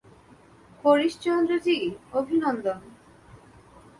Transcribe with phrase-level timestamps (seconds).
[0.83, 1.77] হরিশচন্দ্র জি,
[2.13, 2.79] অভিনন্দন।